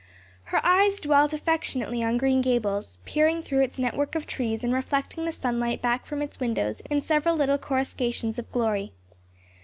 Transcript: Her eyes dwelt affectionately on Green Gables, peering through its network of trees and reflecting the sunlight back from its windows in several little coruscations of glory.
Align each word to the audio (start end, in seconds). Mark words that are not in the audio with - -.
Her 0.45 0.59
eyes 0.65 0.99
dwelt 0.99 1.31
affectionately 1.31 2.03
on 2.03 2.17
Green 2.17 2.41
Gables, 2.41 2.97
peering 3.05 3.43
through 3.43 3.61
its 3.61 3.77
network 3.77 4.15
of 4.15 4.25
trees 4.25 4.63
and 4.63 4.73
reflecting 4.73 5.25
the 5.25 5.31
sunlight 5.31 5.79
back 5.79 6.07
from 6.07 6.23
its 6.23 6.39
windows 6.39 6.79
in 6.89 7.01
several 7.01 7.35
little 7.35 7.59
coruscations 7.59 8.39
of 8.39 8.51
glory. 8.51 8.93